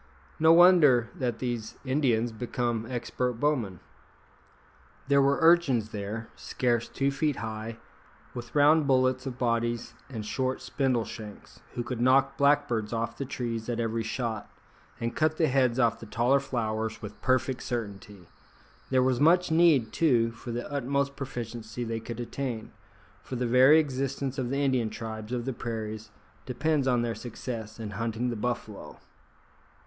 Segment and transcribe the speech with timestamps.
[0.39, 3.81] No wonder that these Indians become expert bowmen.
[5.09, 7.77] There were urchins there, scarce two feet high,
[8.33, 13.25] with round bullets of bodies and short spindle shanks, who could knock blackbirds off the
[13.25, 14.49] trees at every shot,
[14.99, 18.27] and cut the heads off the taller flowers with perfect certainty!
[18.89, 22.71] There was much need, too, for the utmost proficiency they could attain,
[23.21, 26.09] for the very existence of the Indian tribes of the prairies
[26.47, 28.99] depends on their success in hunting the buffalo.